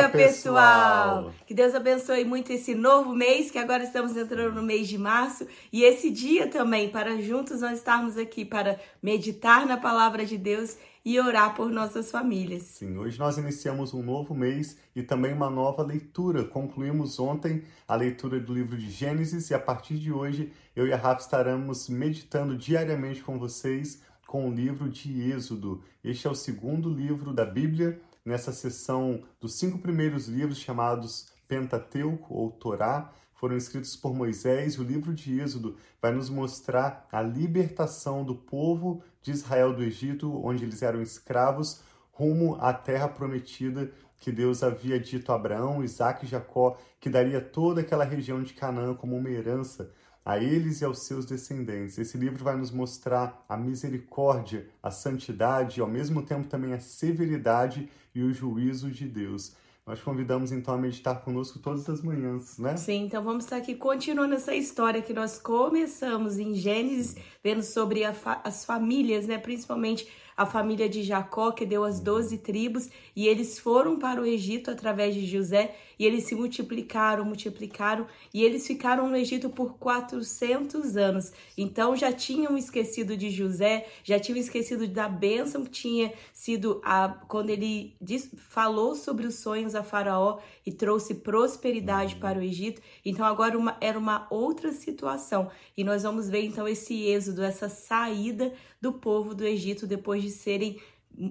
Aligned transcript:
dia, 0.00 0.08
pessoal. 0.08 1.32
Que 1.46 1.54
Deus 1.54 1.74
abençoe 1.74 2.24
muito 2.24 2.52
esse 2.52 2.74
novo 2.74 3.14
mês, 3.14 3.50
que 3.50 3.58
agora 3.58 3.82
estamos 3.82 4.16
entrando 4.16 4.54
no 4.54 4.62
mês 4.62 4.88
de 4.88 4.98
março, 4.98 5.46
e 5.72 5.82
esse 5.82 6.10
dia 6.10 6.48
também, 6.48 6.88
para 6.88 7.20
juntos 7.20 7.60
nós 7.60 7.78
estarmos 7.78 8.16
aqui 8.16 8.44
para 8.44 8.78
meditar 9.02 9.66
na 9.66 9.76
palavra 9.76 10.24
de 10.24 10.36
Deus 10.36 10.76
e 11.04 11.20
orar 11.20 11.54
por 11.54 11.70
nossas 11.70 12.10
famílias. 12.10 12.64
Sim, 12.64 12.98
hoje 12.98 13.16
nós 13.16 13.38
iniciamos 13.38 13.94
um 13.94 14.02
novo 14.02 14.34
mês 14.34 14.76
e 14.94 15.04
também 15.04 15.32
uma 15.32 15.48
nova 15.48 15.80
leitura. 15.84 16.42
Concluímos 16.42 17.20
ontem 17.20 17.62
a 17.86 17.94
leitura 17.94 18.40
do 18.40 18.52
livro 18.52 18.76
de 18.76 18.90
Gênesis 18.90 19.48
e 19.50 19.54
a 19.54 19.58
partir 19.58 19.98
de 19.98 20.10
hoje 20.10 20.52
eu 20.74 20.84
e 20.84 20.92
a 20.92 20.96
Rafa 20.96 21.20
estaremos 21.20 21.88
meditando 21.88 22.56
diariamente 22.56 23.22
com 23.22 23.38
vocês 23.38 24.02
com 24.26 24.48
o 24.48 24.52
livro 24.52 24.90
de 24.90 25.30
Êxodo. 25.30 25.80
Este 26.02 26.26
é 26.26 26.30
o 26.30 26.34
segundo 26.34 26.90
livro 26.90 27.32
da 27.32 27.44
Bíblia, 27.44 28.00
nessa 28.26 28.52
seção 28.52 29.22
dos 29.40 29.56
cinco 29.56 29.78
primeiros 29.78 30.26
livros 30.26 30.58
chamados 30.58 31.28
Pentateuco 31.46 32.34
ou 32.34 32.50
Torá, 32.50 33.12
foram 33.36 33.56
escritos 33.56 33.94
por 33.94 34.14
Moisés, 34.14 34.78
o 34.78 34.82
livro 34.82 35.14
de 35.14 35.40
Êxodo 35.40 35.76
vai 36.02 36.10
nos 36.10 36.28
mostrar 36.28 37.06
a 37.12 37.22
libertação 37.22 38.24
do 38.24 38.34
povo 38.34 39.02
de 39.22 39.30
Israel 39.30 39.72
do 39.72 39.84
Egito, 39.84 40.44
onde 40.44 40.64
eles 40.64 40.82
eram 40.82 41.00
escravos, 41.00 41.80
rumo 42.10 42.56
à 42.60 42.72
terra 42.72 43.08
prometida 43.08 43.92
que 44.18 44.32
Deus 44.32 44.62
havia 44.62 44.98
dito 44.98 45.30
a 45.30 45.34
Abraão, 45.34 45.84
Isaac 45.84 46.24
e 46.24 46.28
Jacó, 46.28 46.78
que 46.98 47.10
daria 47.10 47.40
toda 47.40 47.82
aquela 47.82 48.04
região 48.04 48.42
de 48.42 48.54
Canaã 48.54 48.94
como 48.94 49.14
uma 49.14 49.30
herança 49.30 49.92
a 50.26 50.38
eles 50.38 50.80
e 50.80 50.84
aos 50.84 51.04
seus 51.04 51.24
descendentes. 51.24 51.96
Esse 51.98 52.18
livro 52.18 52.42
vai 52.42 52.56
nos 52.56 52.72
mostrar 52.72 53.44
a 53.48 53.56
misericórdia, 53.56 54.66
a 54.82 54.90
santidade 54.90 55.78
e 55.78 55.80
ao 55.80 55.88
mesmo 55.88 56.20
tempo 56.20 56.48
também 56.48 56.72
a 56.72 56.80
severidade 56.80 57.88
e 58.12 58.24
o 58.24 58.32
juízo 58.32 58.90
de 58.90 59.06
Deus. 59.06 59.54
Nós 59.86 60.02
convidamos 60.02 60.50
então 60.50 60.74
a 60.74 60.76
meditar 60.76 61.22
conosco 61.22 61.60
todas 61.60 61.88
as 61.88 62.02
manhãs, 62.02 62.58
né? 62.58 62.76
Sim, 62.76 63.04
então 63.04 63.22
vamos 63.22 63.44
estar 63.44 63.58
aqui 63.58 63.76
continuando 63.76 64.34
essa 64.34 64.52
história 64.52 65.00
que 65.00 65.14
nós 65.14 65.38
começamos 65.38 66.40
em 66.40 66.56
Gênesis, 66.56 67.14
vendo 67.40 67.62
sobre 67.62 68.12
fa 68.12 68.40
as 68.42 68.64
famílias, 68.64 69.28
né? 69.28 69.38
Principalmente 69.38 70.08
a 70.36 70.44
família 70.44 70.88
de 70.88 71.04
Jacó, 71.04 71.52
que 71.52 71.64
deu 71.64 71.84
as 71.84 72.00
doze 72.00 72.38
tribos, 72.38 72.90
e 73.14 73.28
eles 73.28 73.60
foram 73.60 73.96
para 73.96 74.20
o 74.20 74.26
Egito 74.26 74.72
através 74.72 75.14
de 75.14 75.24
José, 75.24 75.76
e 75.98 76.04
eles 76.04 76.24
se 76.24 76.34
multiplicaram, 76.34 77.24
multiplicaram, 77.24 78.06
e 78.32 78.42
eles 78.42 78.66
ficaram 78.66 79.08
no 79.08 79.16
Egito 79.16 79.48
por 79.48 79.78
400 79.78 80.96
anos. 80.96 81.32
Então 81.56 81.96
já 81.96 82.12
tinham 82.12 82.56
esquecido 82.56 83.16
de 83.16 83.30
José, 83.30 83.86
já 84.04 84.18
tinham 84.18 84.38
esquecido 84.38 84.86
da 84.86 85.08
bênção 85.08 85.64
que 85.64 85.70
tinha 85.70 86.12
sido 86.32 86.80
a, 86.84 87.08
quando 87.28 87.50
ele 87.50 87.96
diz, 88.00 88.30
falou 88.36 88.94
sobre 88.94 89.26
os 89.26 89.36
sonhos 89.36 89.74
a 89.74 89.82
Faraó 89.82 90.38
e 90.64 90.72
trouxe 90.72 91.14
prosperidade 91.14 92.16
para 92.16 92.38
o 92.38 92.42
Egito. 92.42 92.82
Então 93.04 93.24
agora 93.24 93.56
uma, 93.56 93.76
era 93.80 93.98
uma 93.98 94.26
outra 94.30 94.72
situação. 94.72 95.50
E 95.76 95.84
nós 95.84 96.02
vamos 96.02 96.28
ver 96.28 96.42
então 96.42 96.68
esse 96.68 97.04
êxodo, 97.04 97.42
essa 97.42 97.68
saída 97.68 98.52
do 98.80 98.92
povo 98.92 99.34
do 99.34 99.44
Egito 99.44 99.86
depois 99.86 100.22
de 100.22 100.30
serem 100.30 100.78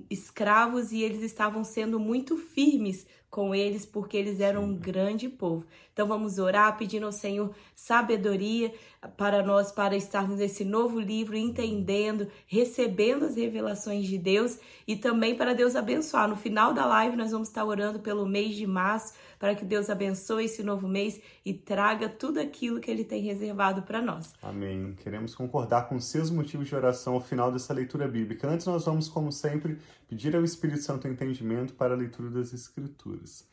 escravos 0.10 0.92
e 0.92 1.02
eles 1.04 1.22
estavam 1.22 1.64
sendo 1.64 2.00
muito 2.00 2.38
firmes 2.38 3.06
com 3.36 3.54
eles 3.54 3.86
porque 3.86 4.16
eles 4.16 4.40
eram 4.40 4.64
um 4.64 4.74
grande 4.74 5.28
povo. 5.28 5.66
Então 5.92 6.08
vamos 6.08 6.40
orar 6.40 6.78
pedindo 6.78 7.06
ao 7.06 7.12
Senhor 7.12 7.54
sabedoria 7.76 8.74
para 9.18 9.44
nós 9.44 9.74
para 9.74 9.94
estarmos 9.94 10.40
nesse 10.40 10.64
novo 10.64 11.02
livro 11.02 11.36
entendendo, 11.36 12.30
recebendo 12.48 13.26
as 13.26 13.36
revelações 13.36 14.08
de 14.08 14.18
Deus 14.18 14.58
e 14.88 14.96
também 14.96 15.36
para 15.36 15.54
Deus 15.54 15.76
abençoar. 15.76 16.30
No 16.30 16.38
final 16.38 16.74
da 16.74 16.86
live 16.86 17.18
nós 17.18 17.32
vamos 17.32 17.50
estar 17.50 17.66
orando 17.66 18.00
pelo 18.00 18.26
mês 18.26 18.56
de 18.56 18.66
março 18.66 19.14
para 19.38 19.54
que 19.54 19.66
Deus 19.66 19.90
abençoe 19.90 20.46
esse 20.46 20.64
novo 20.64 20.88
mês 20.88 21.20
e 21.46 21.54
traga 21.54 22.08
tudo 22.08 22.40
aquilo 22.40 22.80
que 22.80 22.90
ele 22.90 23.04
tem 23.04 23.22
reservado 23.22 23.82
para 23.82 24.02
nós. 24.02 24.34
Amém. 24.42 24.96
Queremos 25.04 25.36
concordar 25.36 25.90
com 25.90 26.00
seus 26.00 26.30
motivos 26.30 26.70
de 26.70 26.76
oração 26.76 27.16
ao 27.16 27.22
final 27.22 27.52
dessa 27.52 27.74
leitura 27.74 28.08
bíblica. 28.08 28.48
Antes 28.48 28.66
nós 28.66 28.86
vamos 28.86 29.10
como 29.10 29.30
sempre 29.30 29.78
pedir 30.16 30.34
ao 30.34 30.46
Espírito 30.46 30.82
Santo 30.82 31.10
entendimento 31.10 31.74
para 31.74 31.94
a 31.94 31.98
leitura 31.98 32.30
das 32.30 32.54
Escrituras. 32.54 33.46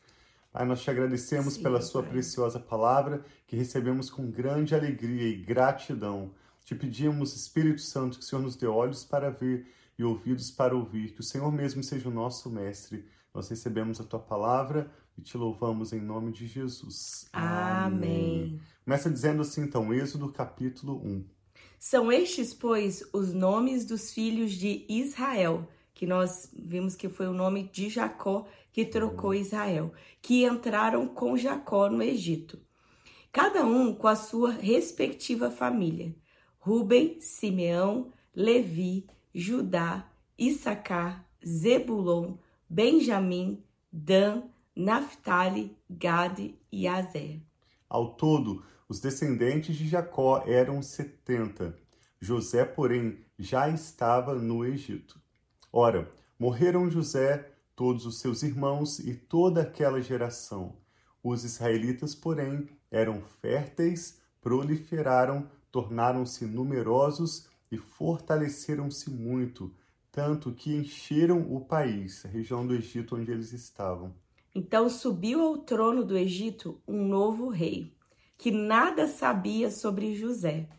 Pai, 0.49 0.65
nós 0.65 0.81
te 0.81 0.89
agradecemos 0.89 1.55
Sim, 1.55 1.61
pela 1.61 1.81
Sua 1.81 2.01
pai. 2.01 2.13
preciosa 2.13 2.57
palavra 2.57 3.25
que 3.45 3.57
recebemos 3.57 4.09
com 4.09 4.31
grande 4.31 4.73
alegria 4.73 5.27
e 5.27 5.35
gratidão. 5.35 6.31
Te 6.63 6.73
pedimos, 6.73 7.35
Espírito 7.35 7.81
Santo, 7.81 8.17
que 8.17 8.23
o 8.23 8.27
Senhor 8.27 8.41
nos 8.41 8.55
dê 8.55 8.65
olhos 8.65 9.03
para 9.03 9.29
ver 9.29 9.67
e 9.99 10.05
ouvidos 10.05 10.51
para 10.51 10.73
ouvir, 10.73 11.11
que 11.11 11.19
o 11.19 11.23
Senhor 11.23 11.51
mesmo 11.51 11.83
seja 11.83 12.07
o 12.07 12.13
nosso 12.13 12.49
mestre. 12.49 13.03
Nós 13.33 13.49
recebemos 13.49 13.99
a 13.99 14.05
Tua 14.05 14.19
palavra 14.19 14.89
e 15.17 15.21
te 15.21 15.37
louvamos 15.37 15.91
em 15.91 15.99
nome 15.99 16.31
de 16.31 16.47
Jesus. 16.47 17.27
Amém. 17.33 17.89
Amém. 17.91 18.61
Começa 18.85 19.09
dizendo 19.09 19.41
assim, 19.41 19.63
então, 19.63 19.93
Êxodo 19.93 20.31
capítulo 20.31 20.95
1. 21.03 21.25
São 21.77 22.09
estes, 22.09 22.53
pois, 22.53 23.03
os 23.11 23.33
nomes 23.33 23.85
dos 23.85 24.13
filhos 24.13 24.53
de 24.53 24.85
Israel 24.87 25.67
que 26.03 26.07
nós 26.07 26.51
vimos 26.53 26.97
que 26.97 27.07
foi 27.07 27.27
o 27.27 27.33
nome 27.33 27.69
de 27.71 27.87
Jacó 27.87 28.45
que 28.73 28.83
trocou 28.83 29.33
Israel, 29.33 29.93
que 30.21 30.43
entraram 30.43 31.07
com 31.07 31.37
Jacó 31.37 31.89
no 31.89 32.03
Egito. 32.03 32.59
Cada 33.31 33.65
um 33.65 33.95
com 33.95 34.09
a 34.09 34.15
sua 34.17 34.51
respectiva 34.51 35.49
família: 35.49 36.13
Ruben, 36.59 37.21
Simeão, 37.21 38.11
Levi, 38.35 39.07
Judá, 39.33 40.11
Issacar, 40.37 41.25
Zebulon, 41.41 42.35
Benjamim, 42.69 43.63
Dan, 43.89 44.43
Naphtali, 44.75 45.77
Gade 45.89 46.59
e 46.69 46.85
Azer. 46.85 47.39
Ao 47.87 48.13
todo, 48.13 48.61
os 48.89 48.99
descendentes 48.99 49.77
de 49.77 49.87
Jacó 49.87 50.43
eram 50.45 50.81
setenta. 50.81 51.79
José, 52.19 52.65
porém, 52.65 53.19
já 53.39 53.69
estava 53.69 54.35
no 54.35 54.65
Egito. 54.65 55.22
Ora, 55.75 56.07
morreram 56.37 56.87
José, 56.87 57.51
todos 57.75 58.05
os 58.05 58.19
seus 58.19 58.43
irmãos 58.43 58.99
e 58.99 59.15
toda 59.15 59.63
aquela 59.63 59.99
geração. 59.99 60.77
Os 61.23 61.43
israelitas, 61.43 62.13
porém, 62.13 62.69
eram 62.91 63.23
férteis, 63.41 64.21
proliferaram, 64.39 65.49
tornaram-se 65.71 66.45
numerosos 66.45 67.47
e 67.71 67.77
fortaleceram-se 67.79 69.09
muito, 69.09 69.73
tanto 70.11 70.51
que 70.51 70.75
encheram 70.75 71.41
o 71.51 71.59
país, 71.59 72.23
a 72.23 72.27
região 72.27 72.67
do 72.67 72.75
Egito 72.75 73.15
onde 73.15 73.31
eles 73.31 73.51
estavam. 73.51 74.13
Então 74.53 74.87
subiu 74.87 75.41
ao 75.41 75.57
trono 75.57 76.03
do 76.03 76.15
Egito 76.15 76.79
um 76.87 77.03
novo 77.07 77.49
rei, 77.49 77.97
que 78.37 78.51
nada 78.51 79.07
sabia 79.07 79.71
sobre 79.71 80.15
José. 80.15 80.69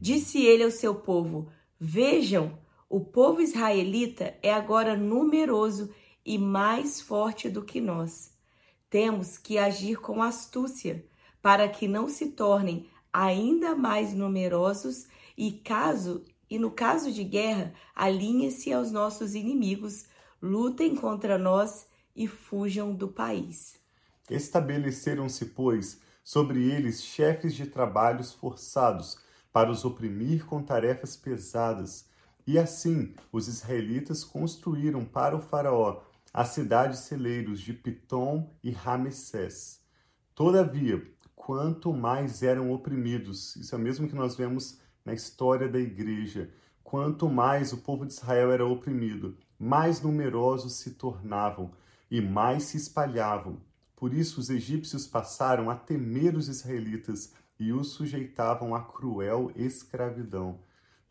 Disse 0.00 0.42
ele 0.42 0.64
ao 0.64 0.70
seu 0.70 0.94
povo: 0.94 1.52
Vejam, 1.78 2.61
o 2.92 3.00
povo 3.00 3.40
israelita 3.40 4.34
é 4.42 4.52
agora 4.52 4.94
numeroso 4.94 5.88
e 6.22 6.36
mais 6.36 7.00
forte 7.00 7.48
do 7.48 7.64
que 7.64 7.80
nós. 7.80 8.34
Temos 8.90 9.38
que 9.38 9.56
agir 9.56 9.96
com 9.96 10.22
astúcia 10.22 11.02
para 11.40 11.66
que 11.70 11.88
não 11.88 12.06
se 12.06 12.32
tornem 12.32 12.86
ainda 13.10 13.74
mais 13.74 14.12
numerosos 14.12 15.06
e 15.38 15.52
caso 15.52 16.22
e 16.50 16.58
no 16.58 16.70
caso 16.70 17.10
de 17.10 17.24
guerra, 17.24 17.72
alinhe-se 17.94 18.70
aos 18.74 18.92
nossos 18.92 19.34
inimigos, 19.34 20.04
lutem 20.42 20.94
contra 20.94 21.38
nós 21.38 21.86
e 22.14 22.28
fujam 22.28 22.94
do 22.94 23.08
país. 23.08 23.80
Estabeleceram-se, 24.28 25.46
pois, 25.46 25.98
sobre 26.22 26.70
eles 26.70 27.02
chefes 27.02 27.54
de 27.54 27.64
trabalhos 27.64 28.34
forçados, 28.34 29.18
para 29.50 29.70
os 29.70 29.82
oprimir 29.82 30.44
com 30.44 30.62
tarefas 30.62 31.16
pesadas 31.16 32.11
e 32.46 32.58
assim 32.58 33.14
os 33.30 33.48
israelitas 33.48 34.24
construíram 34.24 35.04
para 35.04 35.36
o 35.36 35.40
faraó 35.40 36.02
as 36.32 36.48
cidades 36.48 37.00
celeiros 37.00 37.60
de 37.60 37.72
Pitom 37.72 38.50
e 38.62 38.70
Ramessés. 38.70 39.80
Todavia, 40.34 41.02
quanto 41.36 41.92
mais 41.92 42.42
eram 42.42 42.72
oprimidos, 42.72 43.54
isso 43.56 43.74
é 43.74 43.78
mesmo 43.78 44.08
que 44.08 44.14
nós 44.14 44.34
vemos 44.34 44.80
na 45.04 45.12
história 45.12 45.68
da 45.68 45.78
igreja, 45.78 46.50
quanto 46.82 47.28
mais 47.28 47.72
o 47.72 47.78
povo 47.78 48.06
de 48.06 48.12
Israel 48.12 48.50
era 48.50 48.66
oprimido, 48.66 49.36
mais 49.58 50.00
numerosos 50.00 50.74
se 50.74 50.92
tornavam 50.92 51.70
e 52.10 52.20
mais 52.20 52.64
se 52.64 52.76
espalhavam. 52.76 53.60
Por 53.94 54.14
isso 54.14 54.40
os 54.40 54.50
egípcios 54.50 55.06
passaram 55.06 55.70
a 55.70 55.76
temer 55.76 56.34
os 56.34 56.48
israelitas 56.48 57.32
e 57.58 57.72
os 57.72 57.88
sujeitavam 57.90 58.74
à 58.74 58.82
cruel 58.82 59.52
escravidão 59.54 60.58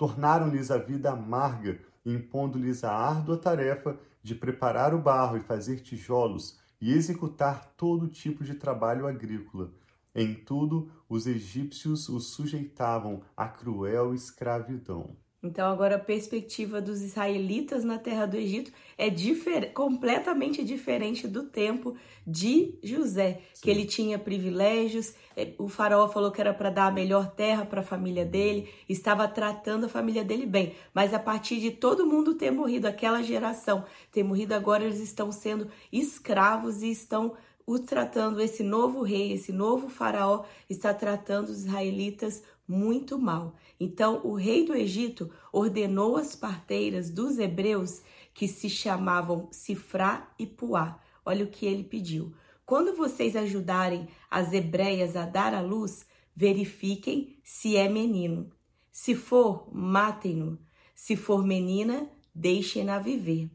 tornaram-lhes 0.01 0.71
a 0.71 0.80
vida 0.80 1.12
amarga, 1.12 1.80
impondo-lhes 2.03 2.83
a 2.83 2.92
árdua 2.92 3.38
tarefa 3.38 4.00
de 4.24 4.33
preparar 4.33 4.95
o 4.95 4.98
barro 4.98 5.38
e 5.38 5.42
fazer 5.42 5.81
tijolos 5.81 6.57
e 6.81 6.92
executar 6.92 7.75
todo 7.77 8.07
tipo 8.07 8.44
de 8.44 8.56
trabalho 8.56 9.06
agrícola. 9.06 9.69
Em 10.15 10.33
tudo, 10.33 10.92
os 11.07 11.27
egípcios 11.27 12.09
os 12.09 12.31
sujeitavam 12.31 13.21
à 13.38 13.48
cruel 13.48 14.15
escravidão. 14.15 15.15
Então, 15.43 15.71
agora 15.71 15.95
a 15.95 15.99
perspectiva 15.99 16.79
dos 16.79 17.01
israelitas 17.01 17.83
na 17.83 17.97
terra 17.97 18.27
do 18.27 18.38
Egito 18.38 18.71
é 18.95 19.09
difer 19.09 19.73
completamente 19.73 20.63
diferente 20.63 21.27
do 21.27 21.43
tempo 21.43 21.95
de 22.27 22.75
José, 22.83 23.41
Sim. 23.53 23.61
que 23.63 23.69
ele 23.71 23.85
tinha 23.85 24.19
privilégios. 24.19 25.15
É, 25.35 25.53
o 25.57 25.67
faraó 25.67 26.07
falou 26.07 26.31
que 26.31 26.39
era 26.39 26.53
para 26.53 26.69
dar 26.69 26.88
a 26.88 26.91
melhor 26.91 27.31
terra 27.31 27.65
para 27.65 27.81
a 27.81 27.83
família 27.83 28.23
dele, 28.23 28.69
estava 28.88 29.27
tratando 29.27 29.85
a 29.85 29.89
família 29.89 30.23
dele 30.23 30.45
bem. 30.45 30.75
Mas 30.93 31.11
a 31.11 31.19
partir 31.19 31.59
de 31.59 31.71
todo 31.71 32.05
mundo 32.05 32.35
ter 32.35 32.51
morrido, 32.51 32.88
aquela 32.88 33.23
geração 33.23 33.83
ter 34.11 34.21
morrido, 34.21 34.53
agora 34.53 34.83
eles 34.83 34.99
estão 34.99 35.31
sendo 35.31 35.67
escravos 35.91 36.83
e 36.83 36.91
estão 36.91 37.33
o 37.65 37.79
tratando, 37.79 38.41
esse 38.41 38.63
novo 38.63 39.01
rei, 39.01 39.33
esse 39.33 39.51
novo 39.51 39.88
faraó, 39.88 40.43
está 40.69 40.93
tratando 40.93 41.49
os 41.49 41.65
israelitas 41.65 42.43
muito 42.71 43.19
mal. 43.19 43.56
Então, 43.77 44.21
o 44.23 44.33
rei 44.33 44.65
do 44.65 44.73
Egito 44.73 45.29
ordenou 45.51 46.15
as 46.15 46.35
parteiras 46.35 47.09
dos 47.09 47.38
hebreus, 47.38 48.01
que 48.33 48.47
se 48.47 48.69
chamavam 48.69 49.50
Sifrá 49.51 50.33
e 50.39 50.47
Puá. 50.47 51.00
Olha 51.25 51.44
o 51.44 51.50
que 51.50 51.65
ele 51.65 51.83
pediu. 51.83 52.33
Quando 52.65 52.95
vocês 52.95 53.35
ajudarem 53.35 54.07
as 54.29 54.53
hebreias 54.53 55.18
a 55.18 55.25
dar 55.25 55.53
à 55.53 55.59
luz, 55.59 56.06
verifiquem 56.33 57.38
se 57.44 57.75
é 57.75 57.89
menino. 57.89 58.50
Se 58.89 59.13
for, 59.15 59.67
matem-no. 59.75 60.57
Se 60.95 61.17
for 61.17 61.45
menina, 61.45 62.09
deixem-na 62.33 63.00
viver. 63.00 63.51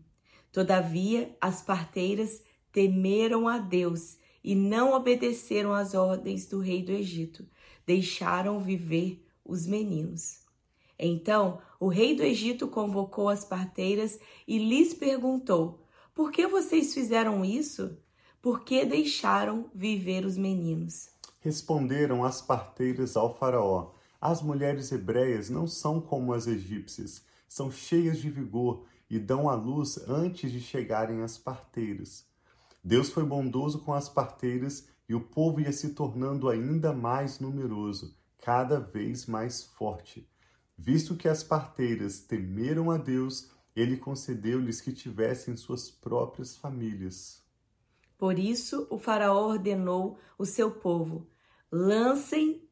Todavia, 0.52 1.34
as 1.40 1.62
parteiras 1.62 2.42
temeram 2.70 3.48
a 3.48 3.58
Deus 3.58 4.18
e 4.46 4.54
não 4.54 4.92
obedeceram 4.92 5.74
às 5.74 5.92
ordens 5.92 6.46
do 6.46 6.60
rei 6.60 6.80
do 6.80 6.92
Egito 6.92 7.44
deixaram 7.84 8.60
viver 8.60 9.26
os 9.44 9.66
meninos. 9.66 10.38
Então 10.96 11.60
o 11.80 11.88
rei 11.88 12.14
do 12.14 12.22
Egito 12.22 12.68
convocou 12.68 13.28
as 13.28 13.44
parteiras 13.44 14.20
e 14.46 14.56
lhes 14.56 14.94
perguntou: 14.94 15.84
Por 16.14 16.30
que 16.30 16.46
vocês 16.46 16.94
fizeram 16.94 17.44
isso? 17.44 17.98
Por 18.40 18.60
que 18.60 18.84
deixaram 18.84 19.68
viver 19.74 20.24
os 20.24 20.38
meninos? 20.38 21.08
Responderam 21.40 22.22
as 22.22 22.40
parteiras 22.40 23.16
ao 23.16 23.36
Faraó: 23.36 23.94
As 24.20 24.40
mulheres 24.40 24.92
hebreias 24.92 25.50
não 25.50 25.66
são 25.66 26.00
como 26.00 26.32
as 26.32 26.46
egípcias, 26.46 27.24
são 27.48 27.68
cheias 27.68 28.18
de 28.18 28.30
vigor 28.30 28.84
e 29.10 29.18
dão 29.18 29.48
à 29.48 29.56
luz 29.56 29.98
antes 30.06 30.52
de 30.52 30.60
chegarem 30.60 31.22
as 31.22 31.36
parteiras. 31.36 32.24
Deus 32.86 33.10
foi 33.10 33.24
bondoso 33.24 33.80
com 33.80 33.92
as 33.92 34.08
parteiras 34.08 34.86
e 35.08 35.14
o 35.16 35.20
povo 35.20 35.60
ia 35.60 35.72
se 35.72 35.92
tornando 35.92 36.48
ainda 36.48 36.92
mais 36.92 37.40
numeroso, 37.40 38.16
cada 38.38 38.78
vez 38.78 39.26
mais 39.26 39.64
forte. 39.64 40.30
Visto 40.78 41.16
que 41.16 41.26
as 41.26 41.42
parteiras 41.42 42.20
temeram 42.20 42.88
a 42.92 42.96
Deus, 42.96 43.50
ele 43.74 43.96
concedeu-lhes 43.96 44.80
que 44.80 44.92
tivessem 44.92 45.56
suas 45.56 45.90
próprias 45.90 46.56
famílias. 46.56 47.42
Por 48.16 48.38
isso, 48.38 48.86
o 48.88 49.00
Faraó 49.00 49.48
ordenou 49.48 50.20
o 50.38 50.46
seu 50.46 50.70
povo: 50.70 51.26
lancem 51.72 52.68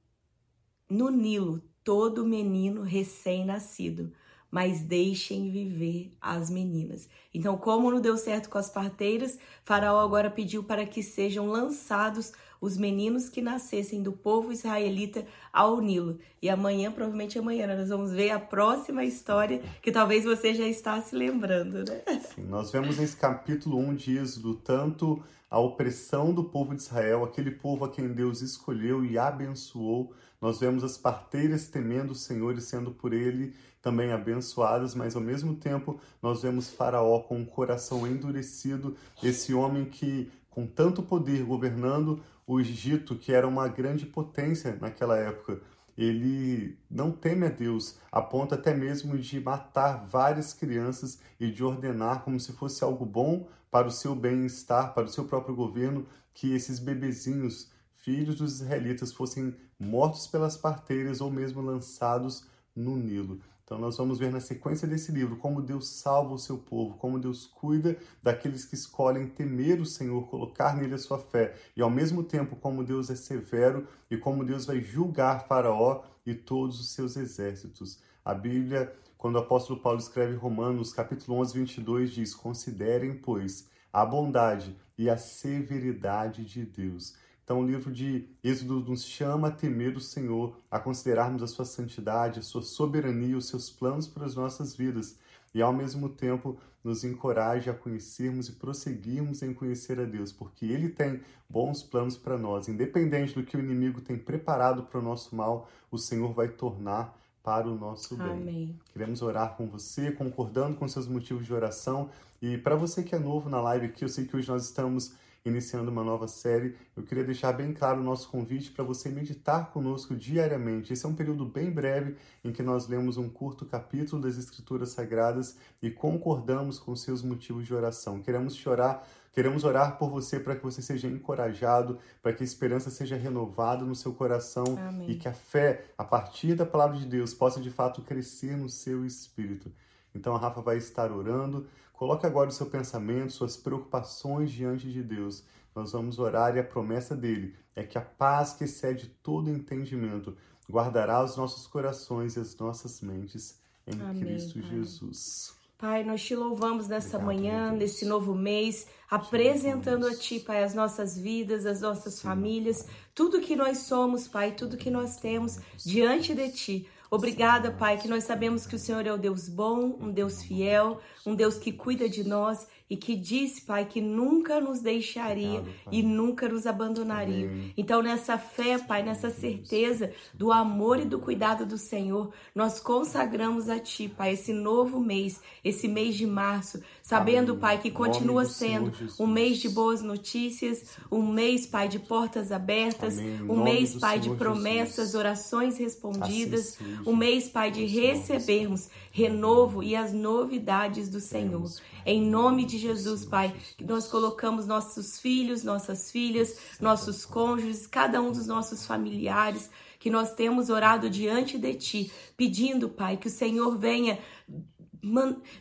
no 0.88 1.10
Nilo 1.10 1.60
todo 1.82 2.24
menino 2.24 2.82
recém-nascido, 2.82 4.12
mas 4.54 4.82
deixem 4.82 5.50
viver 5.50 6.12
as 6.20 6.48
meninas. 6.48 7.08
Então, 7.34 7.56
como 7.56 7.90
não 7.90 8.00
deu 8.00 8.16
certo 8.16 8.48
com 8.48 8.56
as 8.56 8.70
parteiras, 8.70 9.36
Faraó 9.64 9.98
agora 9.98 10.30
pediu 10.30 10.62
para 10.62 10.86
que 10.86 11.02
sejam 11.02 11.48
lançados 11.48 12.32
os 12.60 12.76
meninos 12.78 13.28
que 13.28 13.42
nascessem 13.42 14.00
do 14.00 14.12
povo 14.12 14.52
israelita 14.52 15.26
ao 15.52 15.80
Nilo. 15.80 16.20
E 16.40 16.48
amanhã, 16.48 16.92
provavelmente 16.92 17.36
amanhã, 17.36 17.66
nós 17.66 17.88
vamos 17.88 18.12
ver 18.12 18.30
a 18.30 18.38
próxima 18.38 19.02
história 19.02 19.60
que 19.82 19.90
talvez 19.90 20.22
você 20.22 20.54
já 20.54 20.68
está 20.68 21.02
se 21.02 21.16
lembrando, 21.16 21.84
né? 21.84 22.20
Sim, 22.32 22.44
nós 22.44 22.70
vemos 22.70 22.98
nesse 22.98 23.16
capítulo 23.16 23.76
1 23.76 23.94
de 23.96 24.18
Êxodo 24.18 24.54
tanto 24.54 25.20
a 25.50 25.58
opressão 25.58 26.32
do 26.32 26.44
povo 26.44 26.76
de 26.76 26.82
Israel, 26.82 27.24
aquele 27.24 27.50
povo 27.50 27.86
a 27.86 27.90
quem 27.90 28.06
Deus 28.06 28.40
escolheu 28.40 29.04
e 29.04 29.18
abençoou. 29.18 30.12
Nós 30.40 30.60
vemos 30.60 30.84
as 30.84 30.96
parteiras 30.96 31.66
temendo 31.66 32.12
o 32.12 32.14
Senhor 32.14 32.56
e 32.56 32.60
sendo 32.60 32.92
por 32.92 33.12
ele 33.12 33.52
também 33.84 34.12
abençoadas, 34.12 34.94
mas 34.94 35.14
ao 35.14 35.20
mesmo 35.20 35.54
tempo 35.56 36.00
nós 36.22 36.40
vemos 36.40 36.70
Faraó 36.70 37.20
com 37.20 37.36
um 37.36 37.44
coração 37.44 38.06
endurecido, 38.06 38.96
esse 39.22 39.52
homem 39.52 39.84
que, 39.84 40.32
com 40.48 40.66
tanto 40.66 41.02
poder, 41.02 41.44
governando 41.44 42.22
o 42.46 42.58
Egito, 42.58 43.14
que 43.14 43.30
era 43.30 43.46
uma 43.46 43.68
grande 43.68 44.06
potência 44.06 44.78
naquela 44.80 45.18
época, 45.18 45.60
ele 45.98 46.78
não 46.90 47.12
teme 47.12 47.46
a 47.46 47.50
Deus, 47.50 47.98
a 48.10 48.22
ponto 48.22 48.54
até 48.54 48.74
mesmo 48.74 49.18
de 49.18 49.38
matar 49.38 50.06
várias 50.06 50.54
crianças 50.54 51.20
e 51.38 51.50
de 51.50 51.62
ordenar 51.62 52.24
como 52.24 52.40
se 52.40 52.52
fosse 52.52 52.82
algo 52.82 53.04
bom 53.04 53.46
para 53.70 53.86
o 53.86 53.92
seu 53.92 54.14
bem-estar, 54.14 54.94
para 54.94 55.04
o 55.04 55.08
seu 55.08 55.26
próprio 55.26 55.54
governo, 55.54 56.06
que 56.32 56.54
esses 56.54 56.78
bebezinhos, 56.78 57.70
filhos 57.96 58.36
dos 58.36 58.62
israelitas, 58.62 59.12
fossem 59.12 59.54
mortos 59.78 60.26
pelas 60.26 60.56
parteiras 60.56 61.20
ou 61.20 61.30
mesmo 61.30 61.60
lançados 61.60 62.46
no 62.74 62.96
Nilo. 62.96 63.40
Então, 63.64 63.78
nós 63.78 63.96
vamos 63.96 64.18
ver 64.18 64.30
na 64.30 64.40
sequência 64.40 64.86
desse 64.86 65.10
livro 65.10 65.36
como 65.36 65.62
Deus 65.62 65.88
salva 65.88 66.34
o 66.34 66.38
seu 66.38 66.58
povo, 66.58 66.98
como 66.98 67.18
Deus 67.18 67.46
cuida 67.46 67.96
daqueles 68.22 68.66
que 68.66 68.74
escolhem 68.74 69.26
temer 69.26 69.80
o 69.80 69.86
Senhor, 69.86 70.28
colocar 70.28 70.76
nele 70.76 70.92
a 70.92 70.98
sua 70.98 71.18
fé, 71.18 71.54
e 71.74 71.80
ao 71.80 71.88
mesmo 71.88 72.22
tempo 72.22 72.56
como 72.56 72.84
Deus 72.84 73.08
é 73.08 73.16
severo 73.16 73.88
e 74.10 74.18
como 74.18 74.44
Deus 74.44 74.66
vai 74.66 74.82
julgar 74.82 75.46
Faraó 75.46 76.02
e 76.26 76.34
todos 76.34 76.78
os 76.78 76.90
seus 76.90 77.16
exércitos. 77.16 78.02
A 78.22 78.34
Bíblia, 78.34 78.94
quando 79.16 79.36
o 79.36 79.38
apóstolo 79.38 79.80
Paulo 79.80 79.98
escreve 79.98 80.36
Romanos, 80.36 80.92
capítulo 80.92 81.38
11, 81.38 81.58
22, 81.58 82.10
diz: 82.10 82.34
Considerem, 82.34 83.14
pois, 83.14 83.70
a 83.90 84.04
bondade 84.04 84.76
e 84.98 85.08
a 85.08 85.16
severidade 85.16 86.44
de 86.44 86.66
Deus 86.66 87.14
então, 87.44 87.60
o 87.60 87.66
livro 87.66 87.92
de 87.92 88.26
Êxodo 88.42 88.80
nos 88.80 89.04
chama 89.04 89.48
a 89.48 89.50
temer 89.50 89.94
o 89.96 90.00
Senhor, 90.00 90.56
a 90.70 90.78
considerarmos 90.78 91.42
a 91.42 91.46
sua 91.46 91.66
santidade, 91.66 92.40
a 92.40 92.42
sua 92.42 92.62
soberania, 92.62 93.36
os 93.36 93.48
seus 93.48 93.68
planos 93.68 94.08
para 94.08 94.24
as 94.24 94.34
nossas 94.34 94.74
vidas 94.74 95.18
e, 95.54 95.60
ao 95.60 95.70
mesmo 95.70 96.08
tempo, 96.08 96.56
nos 96.82 97.04
encoraja 97.04 97.72
a 97.72 97.74
conhecermos 97.74 98.48
e 98.48 98.52
prosseguirmos 98.52 99.42
em 99.42 99.52
conhecer 99.52 100.00
a 100.00 100.04
Deus, 100.04 100.32
porque 100.32 100.64
Ele 100.64 100.88
tem 100.88 101.20
bons 101.48 101.82
planos 101.82 102.16
para 102.16 102.38
nós. 102.38 102.66
Independente 102.66 103.34
do 103.34 103.44
que 103.44 103.58
o 103.58 103.60
inimigo 103.60 104.00
tem 104.00 104.16
preparado 104.16 104.84
para 104.84 104.98
o 104.98 105.02
nosso 105.02 105.36
mal, 105.36 105.68
o 105.90 105.98
Senhor 105.98 106.32
vai 106.32 106.48
tornar 106.48 107.14
para 107.42 107.68
o 107.68 107.74
nosso 107.74 108.16
bem. 108.16 108.26
Amém. 108.26 108.80
Queremos 108.90 109.20
orar 109.20 109.54
com 109.54 109.66
você, 109.66 110.10
concordando 110.10 110.76
com 110.76 110.88
seus 110.88 111.06
motivos 111.06 111.44
de 111.44 111.52
oração. 111.52 112.08
E 112.40 112.56
para 112.56 112.74
você 112.74 113.02
que 113.02 113.14
é 113.14 113.18
novo 113.18 113.50
na 113.50 113.60
live 113.60 113.86
aqui, 113.86 114.02
eu 114.02 114.08
sei 114.08 114.24
que 114.24 114.34
hoje 114.34 114.48
nós 114.48 114.64
estamos 114.64 115.12
iniciando 115.44 115.90
uma 115.90 116.02
nova 116.02 116.26
série, 116.26 116.74
eu 116.96 117.02
queria 117.02 117.22
deixar 117.22 117.52
bem 117.52 117.72
claro 117.72 118.00
o 118.00 118.04
nosso 118.04 118.28
convite 118.30 118.70
para 118.70 118.82
você 118.82 119.10
meditar 119.10 119.70
conosco 119.70 120.14
diariamente. 120.14 120.92
Esse 120.92 121.04
é 121.04 121.08
um 121.08 121.14
período 121.14 121.44
bem 121.44 121.70
breve 121.70 122.16
em 122.42 122.50
que 122.50 122.62
nós 122.62 122.88
lemos 122.88 123.18
um 123.18 123.28
curto 123.28 123.66
capítulo 123.66 124.22
das 124.22 124.38
Escrituras 124.38 124.90
Sagradas 124.90 125.58
e 125.82 125.90
concordamos 125.90 126.78
com 126.78 126.96
seus 126.96 127.22
motivos 127.22 127.66
de 127.66 127.74
oração. 127.74 128.22
Queremos 128.22 128.54
chorar 128.56 129.06
Queremos 129.34 129.64
orar 129.64 129.98
por 129.98 130.10
você 130.10 130.38
para 130.38 130.54
que 130.54 130.62
você 130.62 130.80
seja 130.80 131.08
encorajado, 131.08 131.98
para 132.22 132.32
que 132.32 132.44
a 132.44 132.46
esperança 132.46 132.88
seja 132.88 133.16
renovada 133.16 133.84
no 133.84 133.96
seu 133.96 134.14
coração 134.14 134.78
Amém. 134.78 135.10
e 135.10 135.16
que 135.16 135.26
a 135.26 135.32
fé, 135.32 135.86
a 135.98 136.04
partir 136.04 136.54
da 136.54 136.64
palavra 136.64 136.96
de 136.96 137.04
Deus, 137.04 137.34
possa 137.34 137.60
de 137.60 137.68
fato 137.68 138.00
crescer 138.00 138.56
no 138.56 138.68
seu 138.68 139.04
espírito. 139.04 139.72
Então 140.14 140.34
a 140.34 140.38
Rafa 140.38 140.60
vai 140.60 140.76
estar 140.76 141.10
orando. 141.10 141.66
Coloque 141.92 142.26
agora 142.26 142.48
o 142.48 142.52
seu 142.52 142.66
pensamento, 142.66 143.32
suas 143.32 143.56
preocupações 143.56 144.50
diante 144.50 144.90
de 144.90 145.02
Deus. 145.02 145.44
Nós 145.74 145.92
vamos 145.92 146.18
orar 146.18 146.56
e 146.56 146.60
a 146.60 146.64
promessa 146.64 147.16
dele 147.16 147.54
é 147.74 147.82
que 147.82 147.98
a 147.98 148.00
paz 148.00 148.52
que 148.52 148.64
excede 148.64 149.08
todo 149.22 149.50
entendimento 149.50 150.36
guardará 150.70 151.22
os 151.22 151.36
nossos 151.36 151.66
corações 151.66 152.36
e 152.36 152.40
as 152.40 152.56
nossas 152.56 153.00
mentes 153.00 153.58
em 153.86 154.00
Amém, 154.00 154.20
Cristo 154.20 154.60
Pai. 154.60 154.70
Jesus. 154.70 155.54
Pai, 155.76 156.04
nós 156.04 156.22
te 156.22 156.34
louvamos 156.34 156.88
nessa 156.88 157.18
Obrigado, 157.18 157.26
manhã, 157.26 157.72
nesse 157.72 158.06
novo 158.06 158.34
mês, 158.34 158.86
apresentando 159.10 160.06
a. 160.06 160.14
Ti, 160.14 160.40
Pai, 160.40 160.62
as 160.62 160.72
nossas 160.72 161.18
vidas, 161.18 161.66
as 161.66 161.80
nossas 161.80 162.14
Sim, 162.14 162.22
famílias, 162.22 162.82
Pai. 162.82 162.94
tudo 163.14 163.40
que 163.40 163.54
nós 163.56 163.78
somos, 163.78 164.26
Pai, 164.26 164.52
tudo 164.52 164.76
que 164.76 164.90
nós 164.90 165.16
temos 165.16 165.58
diante 165.84 166.34
de 166.34 166.50
Ti. 166.52 166.88
Obrigada, 167.14 167.70
Pai, 167.70 167.96
que 167.96 168.08
nós 168.08 168.24
sabemos 168.24 168.66
que 168.66 168.74
o 168.74 168.78
Senhor 168.78 169.06
é 169.06 169.12
o 169.12 169.16
Deus 169.16 169.48
bom, 169.48 169.96
um 170.00 170.10
Deus 170.10 170.42
fiel, 170.42 170.98
um 171.24 171.32
Deus 171.32 171.56
que 171.56 171.70
cuida 171.70 172.08
de 172.08 172.24
nós 172.24 172.66
e 172.94 172.96
que 172.96 173.16
disse, 173.16 173.62
Pai, 173.62 173.84
que 173.84 174.00
nunca 174.00 174.60
nos 174.60 174.80
deixaria 174.80 175.58
Obrigado, 175.58 175.88
e 175.90 176.00
nunca 176.00 176.48
nos 176.48 176.64
abandonaria. 176.64 177.48
Amém. 177.48 177.74
Então, 177.76 178.00
nessa 178.00 178.38
fé, 178.38 178.78
Pai, 178.78 179.02
nessa 179.02 179.30
certeza 179.30 180.12
do 180.32 180.52
amor 180.52 181.00
e 181.00 181.04
do 181.04 181.18
cuidado 181.18 181.66
do 181.66 181.76
Senhor, 181.76 182.32
nós 182.54 182.78
consagramos 182.78 183.68
a 183.68 183.80
Ti, 183.80 184.08
Pai, 184.08 184.34
esse 184.34 184.52
novo 184.52 185.00
mês, 185.00 185.42
esse 185.64 185.88
mês 185.88 186.14
de 186.14 186.24
março, 186.24 186.80
sabendo, 187.02 187.50
Amém. 187.50 187.60
Pai, 187.60 187.78
que 187.78 187.90
continua 187.90 188.44
sendo 188.44 188.92
um 189.18 189.26
mês 189.26 189.58
de 189.58 189.68
boas 189.68 190.00
notícias, 190.00 190.96
um 191.10 191.26
mês, 191.26 191.66
Pai, 191.66 191.88
de 191.88 191.98
portas 191.98 192.52
abertas. 192.52 193.18
Em 193.18 193.42
um 193.50 193.60
mês, 193.60 193.96
Pai, 193.96 194.20
de 194.20 194.30
promessas, 194.36 195.06
Jesus. 195.06 195.14
orações 195.16 195.78
respondidas, 195.78 196.78
Assim 196.80 197.02
um 197.04 197.16
mês, 197.16 197.48
Pai, 197.48 197.72
de 197.72 197.84
recebermos 197.86 198.88
renovo 199.10 199.82
e 199.82 199.96
as 199.96 200.12
novidades 200.12 201.08
do 201.08 201.20
Senhor. 201.20 201.70
Em 202.06 202.20
nome 202.20 202.66
de 202.66 202.76
Jesus, 202.84 203.24
Pai, 203.24 203.54
que 203.76 203.84
nós 203.84 204.06
colocamos 204.08 204.66
nossos 204.66 205.18
filhos, 205.18 205.62
nossas 205.64 206.10
filhas, 206.10 206.56
nossos 206.80 207.24
cônjuges, 207.24 207.86
cada 207.86 208.20
um 208.20 208.30
dos 208.30 208.46
nossos 208.46 208.86
familiares, 208.86 209.70
que 209.98 210.10
nós 210.10 210.34
temos 210.34 210.68
orado 210.68 211.08
diante 211.08 211.58
de 211.58 211.74
Ti, 211.74 212.12
pedindo, 212.36 212.88
Pai, 212.88 213.16
que 213.16 213.28
o 213.28 213.30
Senhor 213.30 213.76
venha 213.76 214.18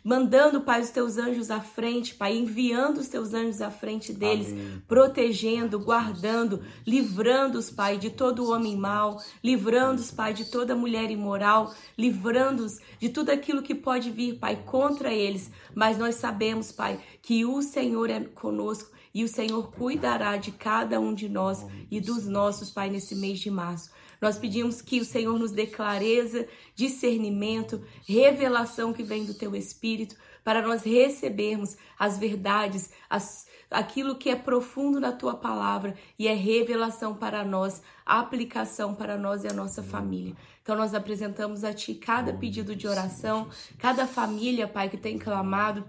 mandando, 0.04 0.62
Pai, 0.62 0.82
os 0.82 0.90
teus 0.90 1.18
anjos 1.18 1.52
à 1.52 1.60
frente, 1.60 2.16
Pai, 2.16 2.38
enviando 2.38 3.00
os 3.00 3.08
teus 3.08 3.34
anjos 3.34 3.62
à 3.62 3.70
frente 3.70 4.14
deles, 4.14 4.52
Amém. 4.52 4.82
protegendo, 4.88 5.80
guardando, 5.80 6.62
livrando-os, 6.86 7.70
Pai, 7.70 7.98
de 7.98 8.10
todo 8.10 8.50
homem 8.50 8.78
mau, 8.78 9.22
livrando-os, 9.44 10.12
Pai, 10.12 10.34
de 10.34 10.46
toda 10.46 10.76
mulher 10.76 11.12
imoral, 11.12 11.74
livrando-os 11.98 12.80
de 13.00 13.10
tudo 13.10 13.30
aquilo 13.30 13.62
que 13.62 13.76
pode 13.76 14.10
vir, 14.10 14.40
Pai, 14.40 14.64
contra 14.66 15.14
eles. 15.14 15.52
Mas 15.76 15.98
nós 15.98 16.16
sabemos, 16.16 16.72
Pai, 16.72 17.00
que 17.22 17.46
o 17.46 17.62
Senhor 17.62 18.10
é 18.10 18.20
conosco 18.22 18.92
e 19.14 19.24
o 19.24 19.28
Senhor 19.28 19.72
cuidará 19.72 20.38
de 20.38 20.52
cada 20.52 21.00
um 21.00 21.14
de 21.14 21.30
nós 21.30 21.66
e 21.92 22.02
dos 22.02 22.26
nossos, 22.28 22.72
Pai, 22.72 22.90
nesse 22.90 23.16
mês 23.16 23.40
de 23.40 23.52
março. 23.52 23.92
Nós 24.24 24.38
pedimos 24.38 24.82
que 24.82 25.02
o 25.02 25.06
Senhor 25.06 25.38
nos 25.38 25.52
dê 25.52 25.68
clareza, 25.68 26.48
discernimento, 26.74 27.84
revelação 28.08 28.94
que 28.94 29.04
vem 29.04 29.26
do 29.26 29.34
teu 29.34 29.54
Espírito, 29.54 30.16
para 30.46 30.62
nós 30.62 30.84
recebermos 30.84 31.76
as 32.00 32.18
verdades, 32.18 32.90
as, 33.10 33.46
aquilo 33.70 34.16
que 34.16 34.30
é 34.30 34.36
profundo 34.38 34.98
na 34.98 35.12
tua 35.12 35.36
palavra 35.36 35.94
e 36.18 36.26
é 36.26 36.34
revelação 36.34 37.14
para 37.14 37.44
nós, 37.44 37.84
aplicação 38.06 38.96
para 38.96 39.18
nós 39.18 39.44
e 39.44 39.48
a 39.50 39.54
nossa 39.54 39.84
família. 39.84 40.38
Então 40.62 40.78
nós 40.78 40.94
apresentamos 40.94 41.66
a 41.66 41.74
ti 41.74 41.94
cada 41.94 42.32
pedido 42.32 42.78
de 42.78 42.88
oração, 42.88 43.50
cada 43.78 44.08
família, 44.08 44.70
Pai, 44.70 44.88
que 44.88 44.96
tem 44.96 45.20
clamado 45.20 45.86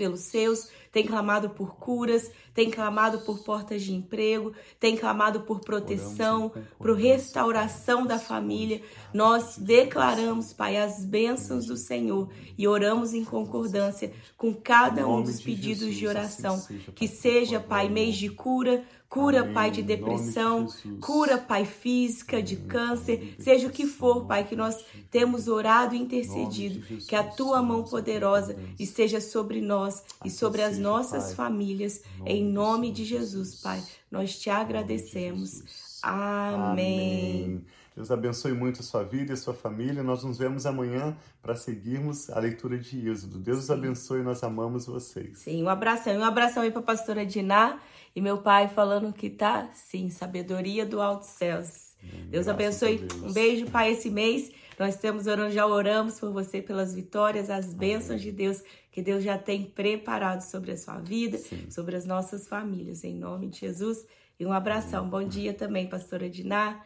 pelos 0.00 0.20
seus, 0.20 0.70
tem 0.90 1.06
clamado 1.06 1.50
por 1.50 1.76
curas, 1.76 2.30
tem 2.54 2.70
clamado 2.70 3.18
por 3.18 3.40
portas 3.40 3.82
de 3.82 3.92
emprego, 3.92 4.54
tem 4.78 4.96
clamado 4.96 5.42
por 5.42 5.60
proteção, 5.60 6.50
por 6.78 6.96
restauração 6.96 8.06
da 8.06 8.18
família. 8.18 8.80
Nós 9.12 9.58
declaramos, 9.58 10.54
Pai, 10.54 10.78
as 10.78 11.04
bênçãos 11.04 11.66
do 11.66 11.76
Senhor 11.76 12.30
e 12.56 12.66
oramos 12.66 13.12
em 13.12 13.22
concordância 13.22 14.10
com 14.38 14.54
cada 14.54 15.06
um 15.06 15.22
dos 15.22 15.38
pedidos 15.42 15.94
de 15.94 16.06
oração. 16.06 16.54
assim 16.54 16.78
seja, 16.78 16.92
Que 16.92 17.06
seja, 17.06 17.60
Pai, 17.60 17.90
mês 17.90 18.16
de 18.16 18.30
cura, 18.30 18.82
cura, 19.10 19.40
Amém. 19.40 19.52
Pai, 19.52 19.70
de 19.70 19.82
de 19.82 19.88
depressão, 19.88 20.68
Jesus. 20.68 21.00
cura, 21.00 21.36
Pai, 21.36 21.64
física, 21.64 22.40
de 22.40 22.56
câncer, 22.56 23.34
seja 23.40 23.66
o 23.66 23.70
que 23.70 23.84
for, 23.84 24.24
Pai, 24.24 24.44
que 24.44 24.54
nós 24.54 24.84
temos 25.10 25.48
orado 25.48 25.96
e 25.96 25.98
intercedido, 25.98 26.80
que 27.08 27.16
a 27.16 27.24
tua 27.24 27.60
mão 27.60 27.82
poderosa 27.82 28.56
esteja 28.78 29.20
sobre 29.20 29.60
nós 29.60 30.02
e 30.24 30.30
sobre 30.30 30.62
as 30.62 30.78
nossas 30.78 31.34
famílias, 31.34 32.02
em 32.24 32.44
nome 32.44 32.92
de 32.92 33.04
Jesus. 33.04 33.56
Pai. 33.56 33.82
Nós 34.10 34.38
te 34.38 34.48
agradecemos. 34.48 35.98
Amém. 36.02 37.64
Deus 37.94 38.10
abençoe 38.10 38.52
muito 38.52 38.80
a 38.80 38.82
sua 38.82 39.02
vida 39.02 39.32
e 39.32 39.34
a 39.34 39.36
sua 39.36 39.54
família. 39.54 40.02
Nós 40.02 40.24
nos 40.24 40.38
vemos 40.38 40.64
amanhã 40.66 41.16
para 41.42 41.54
seguirmos 41.56 42.30
a 42.30 42.38
leitura 42.38 42.78
de 42.78 43.08
Êxodo. 43.08 43.38
Deus 43.38 43.58
os 43.60 43.70
abençoe, 43.70 44.22
nós 44.22 44.42
amamos 44.42 44.86
vocês. 44.86 45.38
Sim, 45.38 45.62
um 45.62 45.68
abração. 45.68 46.14
E 46.14 46.18
um 46.18 46.24
abração 46.24 46.62
aí 46.62 46.70
para 46.70 46.80
a 46.80 46.84
pastora 46.84 47.26
Diná 47.26 47.78
e 48.14 48.20
meu 48.20 48.38
pai 48.38 48.68
falando 48.68 49.12
que 49.12 49.28
tá, 49.28 49.70
sim, 49.74 50.10
sabedoria 50.10 50.86
do 50.86 51.00
alto 51.00 51.26
céus. 51.26 51.90
Deus 52.28 52.46
graças 52.46 52.48
abençoe. 52.48 52.98
Deus. 52.98 53.22
Um 53.22 53.32
beijo, 53.32 53.66
pai, 53.70 53.92
esse 53.92 54.10
mês. 54.10 54.50
Nós 54.78 54.96
temos 54.96 55.26
orando, 55.26 55.52
já 55.52 55.66
oramos 55.66 56.18
por 56.18 56.32
você 56.32 56.62
pelas 56.62 56.94
vitórias, 56.94 57.50
as 57.50 57.74
bênçãos 57.74 58.22
de 58.22 58.32
Deus 58.32 58.62
que 58.90 59.02
Deus 59.02 59.22
já 59.22 59.38
tem 59.38 59.64
preparado 59.64 60.40
sobre 60.40 60.72
a 60.72 60.76
sua 60.76 60.98
vida, 60.98 61.38
Sim. 61.38 61.70
sobre 61.70 61.96
as 61.96 62.04
nossas 62.04 62.48
famílias, 62.48 63.04
em 63.04 63.14
nome 63.14 63.48
de 63.48 63.60
Jesus. 63.60 64.06
E 64.38 64.46
um 64.46 64.52
abração. 64.52 65.08
Bom 65.08 65.22
dia 65.22 65.52
também, 65.52 65.86
pastora 65.86 66.30
Diná, 66.30 66.82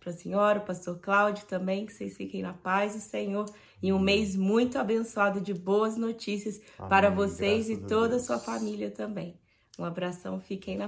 para 0.00 0.10
a 0.10 0.14
senhora, 0.14 0.58
o 0.58 0.64
pastor 0.64 0.98
Cláudio 0.98 1.46
também, 1.46 1.86
que 1.86 1.92
vocês 1.92 2.16
fiquem 2.16 2.42
na 2.42 2.52
paz 2.52 2.94
do 2.94 3.00
Senhor. 3.00 3.46
E 3.82 3.92
um 3.92 3.98
mês 3.98 4.36
muito 4.36 4.78
abençoado 4.78 5.40
de 5.40 5.54
boas 5.54 5.96
notícias 5.96 6.60
para 6.76 7.08
Amém. 7.08 7.16
vocês 7.16 7.68
e 7.68 7.76
Graças 7.76 7.84
a 7.84 7.88
toda 7.88 8.16
a 8.16 8.20
sua 8.20 8.38
família 8.38 8.90
também. 8.90 9.38
Um 9.78 9.84
abração, 9.84 10.40
fiquem 10.40 10.76
na 10.76 10.84